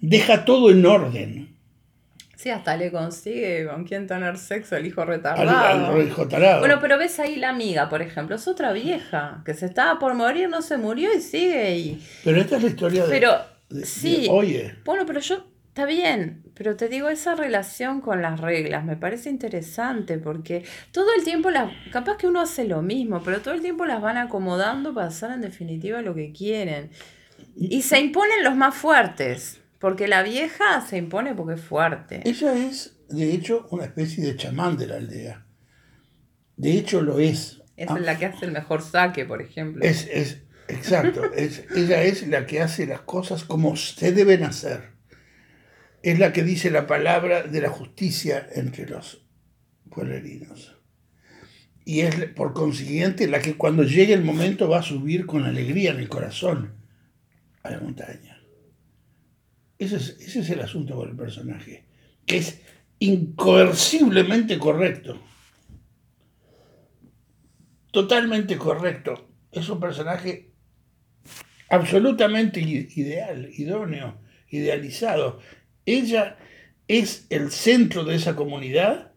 deja 0.00 0.44
todo 0.44 0.70
en 0.70 0.84
orden. 0.84 1.56
Sí, 2.40 2.48
hasta 2.48 2.74
le 2.74 2.90
consigue 2.90 3.66
con 3.66 3.84
quién 3.84 4.06
tener 4.06 4.38
sexo 4.38 4.74
el 4.76 4.86
hijo 4.86 5.04
retardado. 5.04 5.92
al 5.94 6.06
hijo 6.06 6.26
tarado. 6.26 6.60
Bueno, 6.60 6.78
pero 6.80 6.96
ves 6.96 7.18
ahí 7.20 7.36
la 7.36 7.50
amiga, 7.50 7.90
por 7.90 8.00
ejemplo, 8.00 8.36
es 8.36 8.48
otra 8.48 8.72
vieja 8.72 9.42
que 9.44 9.52
se 9.52 9.66
estaba 9.66 9.98
por 9.98 10.14
morir, 10.14 10.48
no 10.48 10.62
se 10.62 10.78
murió 10.78 11.10
y 11.14 11.20
sigue 11.20 11.58
ahí. 11.62 12.06
Pero 12.24 12.40
esta 12.40 12.56
es 12.56 12.62
la 12.62 12.68
historia 12.70 13.04
de, 13.04 13.10
Pero, 13.10 13.32
de- 13.68 13.80
de- 13.80 13.84
sí. 13.86 14.26
oye, 14.30 14.74
Bueno, 14.86 15.04
pero 15.04 15.20
yo, 15.20 15.44
está 15.68 15.84
bien, 15.84 16.42
pero 16.54 16.76
te 16.76 16.88
digo, 16.88 17.10
esa 17.10 17.34
relación 17.34 18.00
con 18.00 18.22
las 18.22 18.40
reglas 18.40 18.86
me 18.86 18.96
parece 18.96 19.28
interesante 19.28 20.16
porque 20.16 20.64
todo 20.92 21.08
el 21.18 21.24
tiempo 21.24 21.50
las, 21.50 21.70
capaz 21.92 22.16
que 22.16 22.26
uno 22.26 22.40
hace 22.40 22.64
lo 22.64 22.80
mismo, 22.80 23.22
pero 23.22 23.42
todo 23.42 23.52
el 23.52 23.60
tiempo 23.60 23.84
las 23.84 24.00
van 24.00 24.16
acomodando 24.16 24.94
para 24.94 25.08
hacer 25.08 25.30
en 25.30 25.42
definitiva 25.42 26.00
lo 26.00 26.14
que 26.14 26.32
quieren. 26.32 26.88
Y 27.56 27.82
se 27.82 28.00
imponen 28.00 28.42
los 28.44 28.56
más 28.56 28.74
fuertes, 28.74 29.59
porque 29.80 30.06
la 30.06 30.22
vieja 30.22 30.86
se 30.86 30.98
impone 30.98 31.34
porque 31.34 31.54
es 31.54 31.60
fuerte. 31.60 32.20
ella 32.24 32.54
es 32.54 32.98
de 33.08 33.32
hecho 33.32 33.66
una 33.70 33.84
especie 33.86 34.24
de 34.24 34.36
chamán 34.36 34.76
de 34.76 34.86
la 34.86 34.96
aldea. 34.96 35.46
De 36.56 36.72
hecho 36.72 37.00
lo 37.02 37.18
es. 37.18 37.62
Es 37.76 37.88
Ah, 37.90 37.98
la 37.98 38.18
que 38.18 38.26
hace 38.26 38.44
el 38.44 38.52
mejor 38.52 38.82
saque, 38.82 39.24
por 39.24 39.40
ejemplo. 39.42 39.82
Es, 39.82 40.06
es, 40.12 40.42
exacto, 40.68 41.32
es, 41.36 41.64
ella 41.74 42.02
es 42.02 42.28
la 42.28 42.46
que 42.46 42.60
hace 42.60 42.86
las 42.86 43.00
cosas 43.00 43.42
como 43.44 43.74
se 43.74 44.12
deben 44.12 44.44
hacer. 44.44 44.90
Es 46.02 46.18
la 46.18 46.32
que 46.32 46.44
dice 46.44 46.70
la 46.70 46.86
palabra 46.86 47.42
de 47.42 47.60
la 47.60 47.70
justicia 47.70 48.46
entre 48.54 48.86
los 48.86 49.26
pueblerinos. 49.90 50.76
Y 51.86 52.00
es 52.00 52.14
por 52.36 52.52
consiguiente 52.52 53.26
la 53.26 53.40
que 53.40 53.56
cuando 53.56 53.82
llegue 53.82 54.12
el 54.12 54.22
momento 54.22 54.68
va 54.68 54.80
a 54.80 54.82
subir 54.82 55.26
con 55.26 55.44
alegría 55.44 55.90
en 55.92 55.98
el 56.00 56.08
corazón 56.08 56.74
a 57.62 57.70
la 57.70 57.80
montaña. 57.80 58.29
Ese 59.80 59.96
es, 59.96 60.16
ese 60.20 60.40
es 60.40 60.50
el 60.50 60.60
asunto 60.60 60.94
con 60.94 61.08
el 61.08 61.16
personaje, 61.16 61.84
que 62.26 62.36
es 62.36 62.60
incoerciblemente 62.98 64.58
correcto. 64.58 65.18
Totalmente 67.90 68.58
correcto. 68.58 69.30
Es 69.50 69.70
un 69.70 69.80
personaje 69.80 70.50
absolutamente 71.70 72.60
ideal, 72.60 73.48
idóneo, 73.56 74.18
idealizado. 74.50 75.40
Ella 75.86 76.36
es 76.86 77.26
el 77.30 77.50
centro 77.50 78.04
de 78.04 78.16
esa 78.16 78.36
comunidad. 78.36 79.12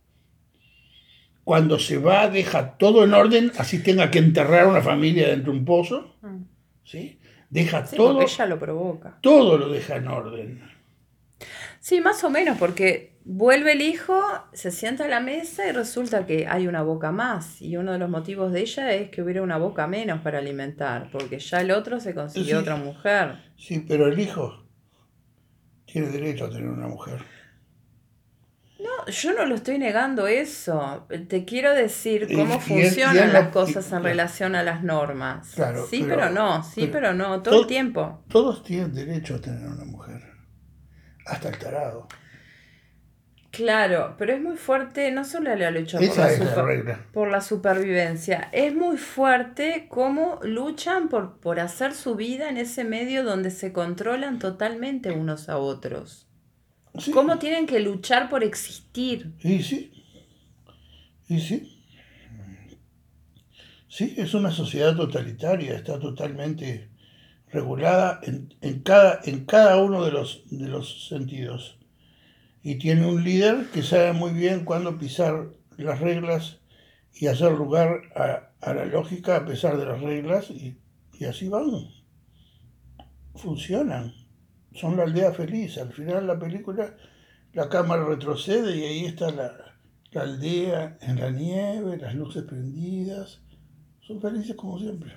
Cuando 1.43 1.77
se 1.77 1.97
va, 1.97 2.29
deja 2.29 2.77
todo 2.77 3.03
en 3.03 3.13
orden, 3.13 3.51
así 3.57 3.83
tenga 3.83 4.09
que 4.09 4.19
enterrar 4.19 4.61
a 4.61 4.69
una 4.69 4.81
familia 4.81 5.27
dentro 5.27 5.51
de 5.51 5.59
un 5.59 5.65
pozo. 5.65 6.15
Mm. 6.21 6.43
¿sí? 6.85 7.19
Deja 7.53 7.85
Sí, 7.85 7.95
todo, 7.97 8.21
ella 8.21 8.45
lo 8.47 8.57
provoca. 8.57 9.17
todo 9.21 9.57
lo 9.59 9.69
deja 9.69 9.97
en 9.97 10.07
orden. 10.07 10.63
Sí, 11.79 12.01
más 12.01 12.23
o 12.23 12.29
menos, 12.29 12.57
porque 12.57 13.13
vuelve 13.25 13.73
el 13.73 13.81
hijo, 13.81 14.19
se 14.53 14.71
sienta 14.71 15.05
a 15.05 15.07
la 15.07 15.19
mesa 15.19 15.67
y 15.67 15.71
resulta 15.71 16.25
que 16.25 16.47
hay 16.47 16.65
una 16.67 16.81
boca 16.81 17.11
más. 17.11 17.61
Y 17.61 17.77
uno 17.77 17.91
de 17.91 17.99
los 17.99 18.09
motivos 18.09 18.51
de 18.53 18.61
ella 18.61 18.91
es 18.93 19.09
que 19.11 19.21
hubiera 19.21 19.41
una 19.43 19.57
boca 19.57 19.85
menos 19.85 20.21
para 20.21 20.39
alimentar, 20.39 21.09
porque 21.11 21.37
ya 21.39 21.61
el 21.61 21.71
otro 21.71 21.99
se 21.99 22.15
consiguió 22.15 22.55
Sí. 22.57 22.61
otra 22.61 22.75
mujer. 22.77 23.35
Sí, 23.57 23.85
pero 23.87 24.07
el 24.07 24.17
hijo 24.19 24.65
tiene 25.85 26.07
derecho 26.07 26.45
a 26.45 26.49
tener 26.49 26.69
una 26.69 26.87
mujer. 26.87 27.19
Yo 29.07 29.33
no 29.33 29.45
lo 29.45 29.55
estoy 29.55 29.77
negando 29.79 30.27
eso. 30.27 31.07
Te 31.27 31.45
quiero 31.45 31.73
decir 31.73 32.27
cómo 32.27 32.53
y 32.67 32.73
él- 32.73 32.79
y 32.79 32.83
funcionan 32.89 33.33
las 33.33 33.47
cosas 33.49 33.91
en 33.91 34.03
relación 34.03 34.55
a 34.55 34.63
las 34.63 34.83
normas. 34.83 35.51
Claro, 35.55 35.85
sí, 35.89 36.03
pero- 36.03 36.15
pero, 36.17 36.29
no, 36.31 36.63
sí, 36.63 36.81
pero- 36.81 36.91
pero, 36.93 37.13
no, 37.13 37.41
todo 37.41 37.61
el 37.61 37.67
tiempo. 37.67 38.23
Todos 38.29 38.63
tienen 38.63 38.93
derecho 38.93 39.35
a 39.35 39.41
tener 39.41 39.67
una 39.67 39.85
mujer. 39.85 40.21
Hasta 41.25 41.49
el 41.49 41.57
tarado. 41.57 42.07
Claro, 43.51 44.15
pero 44.17 44.33
es 44.33 44.41
muy 44.41 44.57
fuerte, 44.57 45.11
no 45.11 45.23
solo 45.23 45.55
la 45.55 45.69
lucha 45.69 45.99
por 46.07 46.17
la, 46.17 46.27
por 47.13 47.27
la 47.29 47.39
supervivencia, 47.39 48.49
es 48.51 48.73
muy 48.73 48.97
fuerte 48.97 49.85
cómo 49.89 50.39
luchan 50.41 51.07
por, 51.07 51.39
por 51.39 51.59
hacer 51.59 51.93
su 51.93 52.15
vida 52.15 52.49
en 52.49 52.57
ese 52.57 52.83
medio 52.83 53.23
donde 53.23 53.51
se 53.51 53.71
controlan 53.71 54.39
totalmente 54.39 55.11
unos 55.11 55.49
a 55.49 55.57
otros. 55.57 56.22
Sí. 56.99 57.11
Cómo 57.11 57.39
tienen 57.39 57.65
que 57.65 57.79
luchar 57.79 58.29
por 58.29 58.43
existir. 58.43 59.33
Y 59.43 59.63
sí. 59.63 59.91
Y 61.27 61.39
sí. 61.39 61.69
Sí, 63.87 64.15
es 64.17 64.33
una 64.33 64.51
sociedad 64.51 64.95
totalitaria, 64.95 65.75
está 65.75 65.99
totalmente 65.99 66.89
regulada 67.51 68.19
en, 68.23 68.53
en 68.61 68.81
cada, 68.81 69.19
en 69.23 69.45
cada 69.45 69.77
uno 69.77 70.03
de 70.03 70.11
los, 70.11 70.43
de 70.49 70.67
los 70.67 71.07
sentidos. 71.07 71.77
Y 72.63 72.75
tiene 72.79 73.05
un 73.05 73.23
líder 73.23 73.67
que 73.71 73.83
sabe 73.83 74.13
muy 74.13 74.31
bien 74.31 74.65
cuándo 74.65 74.97
pisar 74.97 75.51
las 75.77 75.99
reglas 75.99 76.59
y 77.13 77.27
hacer 77.27 77.51
lugar 77.51 78.01
a, 78.15 78.49
a 78.61 78.73
la 78.73 78.85
lógica 78.85 79.35
a 79.37 79.45
pesar 79.45 79.77
de 79.77 79.85
las 79.85 80.01
reglas 80.01 80.49
y, 80.49 80.77
y 81.19 81.25
así 81.25 81.47
van. 81.47 81.69
Funcionan. 83.35 84.13
Son 84.73 84.97
la 84.97 85.03
aldea 85.03 85.31
feliz. 85.33 85.77
Al 85.77 85.91
final 85.93 86.21
de 86.21 86.33
la 86.33 86.39
película 86.39 86.95
la 87.53 87.69
cámara 87.69 88.05
retrocede 88.05 88.75
y 88.77 88.83
ahí 88.83 89.05
está 89.05 89.29
la, 89.31 89.53
la 90.11 90.21
aldea 90.21 90.97
en 91.01 91.19
la 91.19 91.29
nieve, 91.31 91.97
las 91.97 92.15
luces 92.15 92.43
prendidas. 92.43 93.41
Son 94.01 94.19
felices 94.21 94.55
como 94.55 94.79
siempre. 94.79 95.13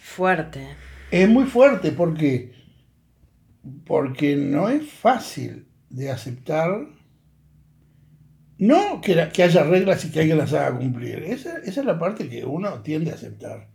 Fuerte. 0.00 0.76
Es 1.10 1.28
muy 1.28 1.44
fuerte 1.44 1.92
porque, 1.92 2.52
porque 3.86 4.36
no 4.36 4.68
es 4.68 4.88
fácil 4.90 5.66
de 5.90 6.10
aceptar. 6.10 6.86
No 8.58 9.00
que, 9.00 9.14
la- 9.16 9.30
que 9.30 9.42
haya 9.42 9.64
reglas 9.64 10.04
y 10.04 10.10
que 10.10 10.20
alguien 10.20 10.38
las 10.38 10.52
haga 10.52 10.76
cumplir. 10.78 11.22
Esa, 11.24 11.58
esa 11.58 11.80
es 11.80 11.86
la 11.86 11.98
parte 11.98 12.28
que 12.28 12.44
uno 12.44 12.82
tiende 12.82 13.10
a 13.10 13.14
aceptar. 13.14 13.68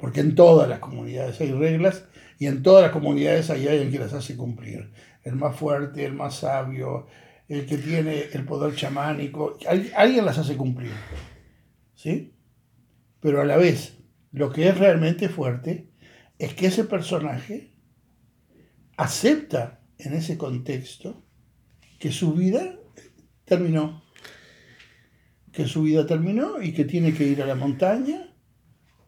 Porque 0.00 0.20
en 0.20 0.34
todas 0.34 0.68
las 0.68 0.78
comunidades 0.78 1.40
hay 1.40 1.52
reglas 1.52 2.04
y 2.38 2.46
en 2.46 2.62
todas 2.62 2.82
las 2.82 2.92
comunidades 2.92 3.50
hay 3.50 3.68
alguien 3.68 3.90
que 3.90 3.98
las 3.98 4.12
hace 4.14 4.36
cumplir. 4.36 4.92
El 5.22 5.36
más 5.36 5.54
fuerte, 5.56 6.04
el 6.04 6.14
más 6.14 6.36
sabio, 6.36 7.06
el 7.48 7.66
que 7.66 7.76
tiene 7.76 8.24
el 8.32 8.44
poder 8.44 8.74
chamánico. 8.74 9.58
al- 9.68 9.90
Alguien 9.94 10.24
las 10.24 10.38
hace 10.38 10.56
cumplir. 10.56 10.92
¿Sí? 11.94 12.34
Pero 13.20 13.42
a 13.42 13.44
la 13.44 13.58
vez, 13.58 13.98
lo 14.32 14.50
que 14.50 14.68
es 14.68 14.78
realmente 14.78 15.28
fuerte 15.28 15.90
es 16.38 16.54
que 16.54 16.68
ese 16.68 16.84
personaje 16.84 17.74
acepta 18.96 19.80
en 19.98 20.14
ese 20.14 20.38
contexto 20.38 21.22
que 21.98 22.10
su 22.12 22.32
vida 22.32 22.76
terminó. 23.44 24.02
Que 25.52 25.66
su 25.66 25.82
vida 25.82 26.06
terminó 26.06 26.62
y 26.62 26.72
que 26.72 26.84
tiene 26.84 27.12
que 27.12 27.24
ir 27.24 27.42
a 27.42 27.46
la 27.46 27.54
montaña 27.54 28.29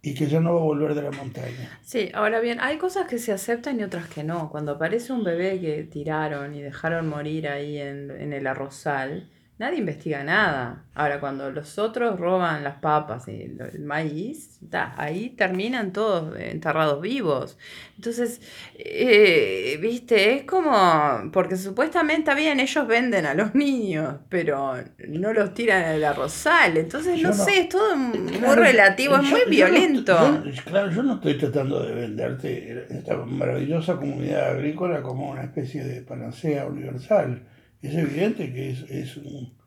y 0.03 0.15
que 0.15 0.27
ya 0.29 0.41
no 0.41 0.55
va 0.55 0.61
a 0.61 0.65
volver 0.65 0.95
de 0.95 1.03
la 1.03 1.11
montaña. 1.13 1.81
Sí, 1.81 2.11
ahora 2.15 2.41
bien, 2.41 2.61
hay 2.61 2.79
cosas 2.79 3.07
que 3.09 3.19
se 3.19 3.33
aceptan 3.33 3.79
y 3.81 3.83
otras 3.83 4.09
que 4.09 4.23
no. 4.25 4.51
Cuando 4.51 4.73
aparece 4.73 5.13
un 5.13 5.25
bebé 5.25 5.61
que 5.61 5.83
tiraron 5.85 6.55
y 6.55 6.63
dejaron 6.63 7.09
morir 7.09 7.49
ahí 7.49 7.77
en, 7.79 8.11
en 8.11 8.33
el 8.33 8.47
arrozal, 8.47 9.31
nadie 9.59 9.79
investiga 9.79 10.25
nada. 10.25 10.85
Ahora, 10.95 11.21
cuando 11.21 11.51
los 11.51 11.79
otros 11.79 12.19
roban 12.19 12.65
las 12.65 12.77
papas 12.81 13.29
y 13.29 13.43
el, 13.43 13.61
el 13.61 13.81
maíz, 13.85 14.59
ta, 14.71 14.95
ahí 14.99 15.31
terminan 15.31 15.93
todos 15.93 16.37
enterrados 16.39 17.01
vivos. 17.01 17.57
Entonces, 17.97 18.41
eh, 18.77 19.79
viste, 19.81 20.35
es 20.35 20.45
como, 20.45 21.31
porque 21.33 21.57
supuestamente 21.57 22.35
bien, 22.35 22.61
ellos 22.61 22.87
venden 22.87 23.25
a 23.27 23.35
los 23.35 23.55
niños, 23.55 24.17
pero 24.29 24.75
no 25.09 25.33
los 25.33 25.55
tiran 25.55 25.85
al 25.85 26.05
arrozal. 26.05 26.77
Entonces, 26.77 27.21
no, 27.23 27.29
no- 27.29 27.35
sé, 27.35 27.61
es 27.61 27.69
todo 27.69 27.97
muy 27.97 28.55
relativo, 28.57 29.17
es 29.17 29.23
yo- 29.23 29.31
muy 29.31 29.41
yo 29.45 29.51
violento. 29.51 30.43
yo- 30.45 30.63
claro, 30.65 30.91
yo 30.91 31.03
no 31.03 31.15
estoy 31.15 31.39
tratando 31.39 31.83
de 31.83 31.95
venderte 31.95 32.87
esta 32.91 33.17
maravillosa 33.17 33.97
comunidad 33.97 34.51
agrícola 34.51 35.01
como 35.03 35.31
una 35.31 35.43
especie 35.45 35.85
de 35.85 36.03
panacea 36.03 36.67
universal. 36.67 37.43
Es 37.83 37.95
evidente 37.95 38.53
que 38.53 38.71
es, 38.71 38.83
es 38.89 39.17
un, 39.17 39.59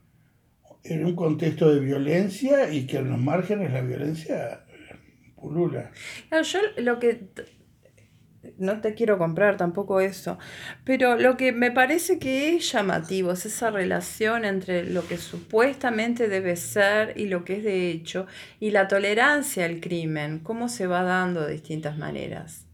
en 0.83 1.05
un 1.05 1.15
contexto 1.15 1.73
de 1.73 1.79
violencia 1.79 2.71
y 2.71 2.87
que 2.87 2.97
en 2.97 3.09
los 3.09 3.19
márgenes 3.19 3.71
la 3.71 3.81
violencia 3.81 4.65
pulula. 5.35 5.91
Yo 6.31 6.59
lo 6.77 6.99
que 6.99 7.29
no 8.57 8.79
te 8.81 8.93
quiero 8.93 9.17
comprar 9.17 9.57
tampoco 9.57 9.99
eso, 9.99 10.37
pero 10.83 11.17
lo 11.17 11.37
que 11.37 11.51
me 11.51 11.71
parece 11.71 12.19
que 12.19 12.55
es 12.55 12.71
llamativo 12.71 13.31
es 13.31 13.45
esa 13.45 13.71
relación 13.71 14.45
entre 14.45 14.83
lo 14.83 15.07
que 15.07 15.17
supuestamente 15.17 16.27
debe 16.27 16.55
ser 16.55 17.19
y 17.19 17.27
lo 17.27 17.43
que 17.43 17.57
es 17.57 17.63
de 17.63 17.89
hecho, 17.89 18.27
y 18.59 18.71
la 18.71 18.87
tolerancia 18.87 19.65
al 19.65 19.79
crimen, 19.79 20.39
cómo 20.39 20.69
se 20.69 20.87
va 20.87 21.03
dando 21.03 21.41
de 21.41 21.53
distintas 21.53 21.97
maneras. 21.97 22.64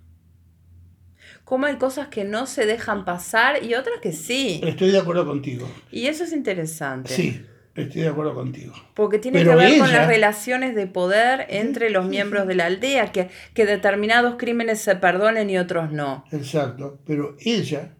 Cómo 1.43 1.65
hay 1.65 1.77
cosas 1.77 2.07
que 2.07 2.23
no 2.23 2.45
se 2.45 2.65
dejan 2.65 3.05
pasar 3.05 3.63
y 3.63 3.73
otras 3.73 3.99
que 4.01 4.13
sí. 4.13 4.61
Estoy 4.63 4.91
de 4.91 4.99
acuerdo 4.99 5.25
contigo. 5.25 5.69
Y 5.91 6.07
eso 6.07 6.23
es 6.23 6.31
interesante. 6.31 7.13
Sí, 7.13 7.45
Estoy 7.75 8.01
de 8.01 8.09
acuerdo 8.09 8.33
contigo. 8.33 8.73
Porque 8.95 9.17
tiene 9.17 9.43
que 9.43 9.55
ver 9.55 9.79
con 9.79 9.91
las 9.93 10.07
relaciones 10.07 10.75
de 10.75 10.87
poder 10.87 11.45
entre 11.49 11.89
los 11.89 12.05
miembros 12.05 12.45
de 12.45 12.55
la 12.55 12.65
aldea, 12.65 13.13
que, 13.13 13.29
que 13.53 13.65
determinados 13.65 14.35
crímenes 14.37 14.81
se 14.81 14.95
perdonen 14.97 15.49
y 15.49 15.57
otros 15.57 15.91
no. 15.91 16.25
Exacto, 16.31 16.99
pero 17.05 17.37
ella, 17.39 17.95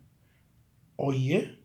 oye, 0.98 1.57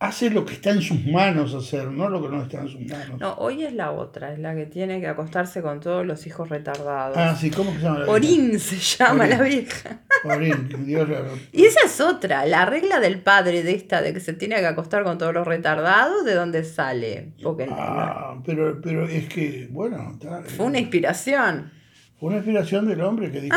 hace 0.00 0.30
lo 0.30 0.44
que 0.44 0.54
está 0.54 0.70
en 0.70 0.80
sus 0.80 1.04
manos 1.06 1.54
hacer, 1.54 1.88
no 1.88 2.08
lo 2.08 2.22
que 2.22 2.28
no 2.28 2.42
está 2.42 2.60
en 2.60 2.68
sus 2.68 2.80
manos. 2.82 3.18
No, 3.18 3.34
hoy 3.34 3.64
es 3.64 3.72
la 3.72 3.90
otra, 3.90 4.32
es 4.32 4.38
la 4.38 4.54
que 4.54 4.66
tiene 4.66 5.00
que 5.00 5.08
acostarse 5.08 5.60
con 5.60 5.80
todos 5.80 6.06
los 6.06 6.26
hijos 6.26 6.48
retardados. 6.48 7.16
Ah, 7.16 7.34
sí, 7.34 7.50
¿cómo 7.50 7.72
se 7.72 7.80
llama 7.80 7.98
la 7.98 8.04
vieja? 8.04 8.12
Orín 8.12 8.60
se 8.60 8.76
llama 8.76 9.26
la 9.26 9.42
vieja. 9.42 10.00
Orín, 10.24 10.86
Dios 10.86 11.08
la... 11.08 11.22
Y 11.52 11.64
esa 11.64 11.80
es 11.86 12.00
otra, 12.00 12.46
la 12.46 12.64
regla 12.64 13.00
del 13.00 13.20
padre 13.20 13.62
de 13.64 13.72
esta, 13.72 14.00
de 14.00 14.12
que 14.12 14.20
se 14.20 14.34
tiene 14.34 14.56
que 14.56 14.66
acostar 14.66 15.02
con 15.02 15.18
todos 15.18 15.34
los 15.34 15.46
retardados, 15.46 16.24
¿de 16.24 16.34
dónde 16.34 16.62
sale? 16.62 17.32
Porque 17.42 17.66
ah, 17.70 18.36
pero, 18.44 18.80
pero 18.80 19.04
es 19.04 19.28
que, 19.28 19.68
bueno... 19.70 20.16
fue 20.56 20.66
una 20.66 20.78
inspiración. 20.78 21.72
Fue 22.20 22.28
una 22.28 22.36
inspiración 22.36 22.86
del 22.86 23.00
hombre 23.00 23.32
que 23.32 23.40
dijo... 23.40 23.56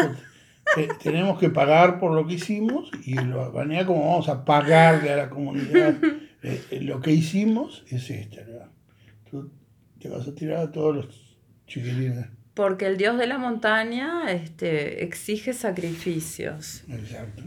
que 0.76 0.88
tenemos 1.04 1.38
que 1.38 1.50
pagar 1.50 2.00
por 2.00 2.14
lo 2.14 2.26
que 2.26 2.36
hicimos 2.36 2.90
y 3.04 3.16
lo 3.16 3.52
manera 3.52 3.86
como 3.86 4.10
vamos 4.10 4.30
a 4.30 4.46
pagarle 4.46 5.12
a 5.12 5.18
la 5.18 5.30
comunidad 5.30 5.96
eh, 6.44 6.80
lo 6.82 7.02
que 7.02 7.12
hicimos 7.12 7.84
es 7.90 8.10
esta, 8.10 8.42
Tú 9.30 9.52
te 10.00 10.10
vas 10.10 10.28
a 10.28 10.34
tirar 10.34 10.58
a 10.60 10.72
todos 10.72 10.96
los 10.96 11.38
chiquilines. 11.68 12.28
Porque 12.54 12.88
el 12.88 12.98
dios 12.98 13.18
de 13.18 13.28
la 13.28 13.38
montaña 13.38 14.32
este, 14.32 15.04
exige 15.04 15.54
sacrificios. 15.54 16.84
Exacto. 16.90 17.44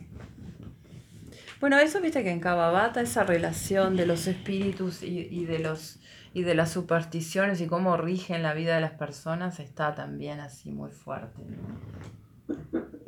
Bueno, 1.60 1.78
eso 1.78 2.00
viste 2.00 2.22
que 2.22 2.30
en 2.30 2.40
Kababata 2.40 3.00
esa 3.00 3.24
relación 3.24 3.96
de 3.96 4.06
los 4.06 4.26
espíritus 4.26 5.02
y, 5.02 5.44
de 5.44 5.58
los 5.58 5.98
y 6.34 6.42
de 6.42 6.54
las 6.54 6.72
supersticiones 6.72 7.60
y 7.60 7.66
cómo 7.66 7.96
rigen 7.96 8.42
la 8.42 8.54
vida 8.54 8.74
de 8.74 8.80
las 8.80 8.92
personas 8.92 9.60
está 9.60 9.94
también 9.94 10.40
así 10.40 10.72
muy 10.72 10.90
fuerte. 10.90 11.42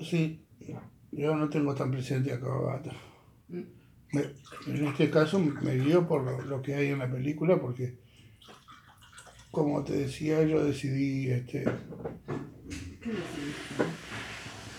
Sí, 0.00 0.46
yo 1.12 1.34
no 1.36 1.48
tengo 1.48 1.74
tan 1.74 1.90
presente 1.90 2.32
a 2.32 2.40
Kababata. 2.40 2.92
En 4.12 4.86
este 4.86 5.10
caso 5.10 5.38
me 5.38 5.74
guío 5.76 6.06
por 6.06 6.46
lo, 6.46 6.62
que 6.62 6.74
hay 6.74 6.88
en 6.88 6.98
la 6.98 7.10
película 7.10 7.60
porque, 7.60 7.94
como 9.50 9.84
te 9.84 9.94
decía, 9.94 10.42
yo 10.44 10.64
decidí, 10.64 11.30
este, 11.30 11.64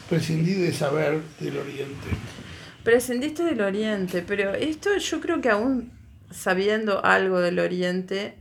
prescindí 0.10 0.54
de 0.54 0.74
saber 0.74 1.22
del 1.40 1.58
Oriente. 1.58 2.08
Prescindiste 2.84 3.44
del 3.44 3.62
Oriente, 3.62 4.24
pero 4.26 4.54
esto 4.54 4.98
yo 4.98 5.20
creo 5.20 5.42
que 5.42 5.50
aún 5.50 5.92
sabiendo 6.32 7.04
algo 7.04 7.40
del 7.40 7.60
Oriente, 7.60 8.36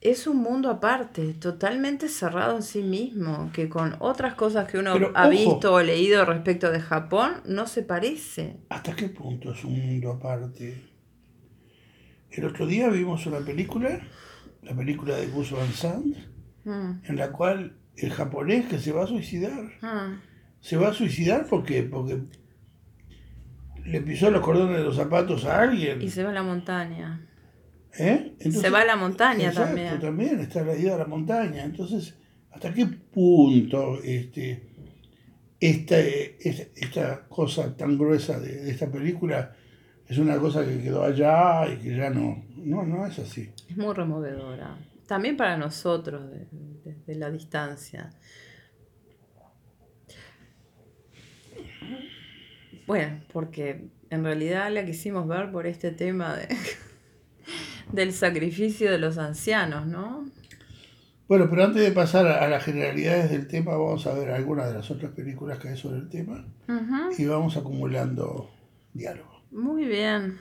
es 0.00 0.26
un 0.26 0.38
mundo 0.38 0.70
aparte, 0.70 1.34
totalmente 1.34 2.08
cerrado 2.08 2.56
en 2.56 2.62
sí 2.62 2.82
mismo, 2.82 3.50
que 3.52 3.68
con 3.68 3.96
otras 3.98 4.34
cosas 4.34 4.66
que 4.66 4.78
uno 4.78 4.94
ha 5.14 5.28
visto 5.28 5.74
o 5.74 5.82
leído 5.82 6.24
respecto 6.24 6.70
de 6.70 6.80
Japón 6.80 7.42
no 7.44 7.66
se 7.66 7.82
parece. 7.82 8.56
¿Hasta 8.70 8.96
qué 8.96 9.08
punto 9.10 9.52
es 9.52 9.62
un 9.62 9.78
mundo 9.78 10.12
aparte? 10.12 10.74
El 12.30 12.44
otro 12.46 12.66
día 12.66 12.88
vimos 12.88 13.26
una 13.26 13.40
película, 13.40 14.00
la 14.62 14.74
película 14.74 15.16
de 15.16 15.26
Gus 15.26 15.50
Van 15.52 15.72
Sant, 15.72 16.16
mm. 16.64 16.92
en 17.04 17.16
la 17.16 17.30
cual 17.30 17.76
el 17.96 18.10
japonés 18.10 18.66
que 18.66 18.78
se 18.78 18.92
va 18.92 19.04
a 19.04 19.06
suicidar, 19.06 19.64
mm. 19.82 20.20
se 20.60 20.76
va 20.78 20.88
a 20.88 20.94
suicidar 20.94 21.46
porque, 21.46 21.82
porque 21.82 22.22
le 23.84 24.00
pisó 24.00 24.30
los 24.30 24.40
cordones 24.40 24.78
de 24.78 24.84
los 24.84 24.96
zapatos 24.96 25.44
a 25.44 25.60
alguien. 25.60 26.00
Y 26.00 26.08
se 26.08 26.24
va 26.24 26.30
a 26.30 26.34
la 26.34 26.42
montaña. 26.42 27.26
¿Eh? 27.98 28.34
se 28.38 28.70
va 28.70 28.80
a 28.80 28.84
la 28.84 28.96
montaña 28.96 29.48
exacto, 29.48 29.74
también. 29.74 30.00
también 30.00 30.40
está 30.40 30.62
la 30.62 30.76
idea 30.76 30.92
de 30.92 30.98
la 30.98 31.06
montaña. 31.06 31.64
Entonces, 31.64 32.14
¿hasta 32.50 32.72
qué 32.72 32.86
punto 32.86 34.00
este, 34.02 34.70
esta, 35.58 35.98
esta 35.98 37.26
cosa 37.28 37.76
tan 37.76 37.98
gruesa 37.98 38.38
de, 38.38 38.70
esta 38.70 38.90
película 38.90 39.54
es 40.06 40.18
una 40.18 40.38
cosa 40.38 40.64
que 40.64 40.80
quedó 40.80 41.04
allá 41.04 41.68
y 41.72 41.78
que 41.78 41.96
ya 41.96 42.10
no, 42.10 42.44
no, 42.56 42.84
no 42.84 43.06
es 43.06 43.18
así? 43.18 43.50
Es 43.68 43.76
muy 43.76 43.94
removedora. 43.94 44.76
También 45.06 45.36
para 45.36 45.56
nosotros, 45.56 46.22
desde 46.84 47.14
la 47.16 47.30
distancia. 47.30 48.10
Bueno, 52.86 53.20
porque 53.32 53.88
en 54.10 54.24
realidad 54.24 54.70
la 54.72 54.84
quisimos 54.84 55.26
ver 55.28 55.50
por 55.52 55.66
este 55.66 55.92
tema 55.92 56.36
de 56.36 56.48
del 57.92 58.12
sacrificio 58.12 58.90
de 58.90 58.98
los 58.98 59.18
ancianos, 59.18 59.86
¿no? 59.86 60.26
Bueno, 61.28 61.48
pero 61.48 61.64
antes 61.64 61.82
de 61.82 61.92
pasar 61.92 62.26
a 62.26 62.48
las 62.48 62.64
generalidades 62.64 63.30
del 63.30 63.46
tema, 63.46 63.72
vamos 63.72 64.04
a 64.06 64.14
ver 64.14 64.30
algunas 64.30 64.66
de 64.66 64.74
las 64.74 64.90
otras 64.90 65.12
películas 65.12 65.58
que 65.58 65.68
hay 65.68 65.76
sobre 65.76 65.98
el 65.98 66.08
tema 66.08 66.44
y 67.16 67.24
vamos 67.24 67.56
acumulando 67.56 68.50
diálogo. 68.92 69.42
Muy 69.52 69.84
bien. 69.84 70.38